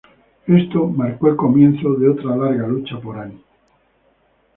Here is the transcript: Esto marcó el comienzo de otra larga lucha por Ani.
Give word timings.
Esto 0.47 0.87
marcó 0.87 1.27
el 1.27 1.35
comienzo 1.35 1.93
de 1.93 2.09
otra 2.09 2.35
larga 2.35 2.65
lucha 2.65 2.99
por 2.99 3.19
Ani. 3.19 3.39